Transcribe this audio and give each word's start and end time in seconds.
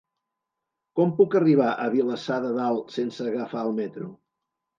Com 0.99 1.11
puc 1.19 1.37
arribar 1.39 1.67
a 1.73 1.85
Vilassar 1.97 2.39
de 2.47 2.51
Dalt 2.57 2.97
sense 2.97 3.29
agafar 3.33 3.63
el 3.69 3.79
metro? 3.83 4.11